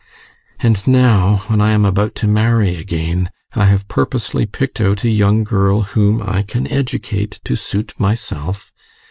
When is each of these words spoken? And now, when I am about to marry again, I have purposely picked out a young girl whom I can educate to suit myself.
And 0.59 0.87
now, 0.87 1.43
when 1.45 1.61
I 1.61 1.73
am 1.73 1.85
about 1.85 2.15
to 2.15 2.27
marry 2.27 2.75
again, 2.75 3.29
I 3.53 3.65
have 3.65 3.87
purposely 3.87 4.47
picked 4.47 4.81
out 4.81 5.03
a 5.03 5.09
young 5.11 5.43
girl 5.43 5.81
whom 5.81 6.23
I 6.23 6.41
can 6.41 6.65
educate 6.69 7.39
to 7.43 7.55
suit 7.55 7.93
myself. 7.99 8.71